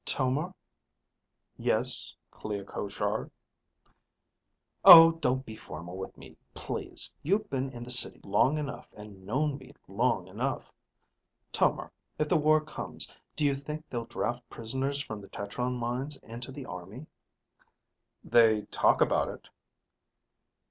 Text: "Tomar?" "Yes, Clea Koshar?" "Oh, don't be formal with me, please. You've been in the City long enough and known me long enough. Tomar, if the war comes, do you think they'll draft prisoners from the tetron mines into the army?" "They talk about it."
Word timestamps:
"Tomar?" 0.03 0.55
"Yes, 1.57 2.15
Clea 2.31 2.63
Koshar?" 2.63 3.29
"Oh, 4.83 5.11
don't 5.11 5.45
be 5.45 5.55
formal 5.55 5.95
with 5.95 6.17
me, 6.17 6.35
please. 6.55 7.13
You've 7.21 7.47
been 7.51 7.69
in 7.69 7.83
the 7.83 7.91
City 7.91 8.19
long 8.23 8.57
enough 8.57 8.89
and 8.97 9.23
known 9.27 9.59
me 9.59 9.73
long 9.87 10.25
enough. 10.27 10.71
Tomar, 11.51 11.91
if 12.17 12.27
the 12.27 12.35
war 12.35 12.61
comes, 12.61 13.11
do 13.35 13.45
you 13.45 13.53
think 13.53 13.87
they'll 13.91 14.05
draft 14.05 14.49
prisoners 14.49 14.99
from 15.03 15.21
the 15.21 15.29
tetron 15.29 15.77
mines 15.77 16.17
into 16.23 16.51
the 16.51 16.65
army?" 16.65 17.05
"They 18.23 18.63
talk 18.71 19.01
about 19.01 19.27
it." 19.27 19.51